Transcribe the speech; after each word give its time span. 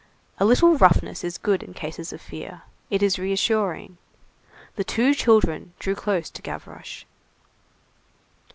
A 0.39 0.45
little 0.45 0.75
roughness 0.77 1.23
is 1.23 1.37
good 1.37 1.61
in 1.61 1.75
cases 1.75 2.11
of 2.11 2.19
fear. 2.19 2.63
It 2.89 3.03
is 3.03 3.19
reassuring. 3.19 3.99
The 4.75 4.83
two 4.83 5.13
children 5.13 5.73
drew 5.77 5.93
close 5.93 6.31
to 6.31 6.41
Gavroche. 6.41 7.03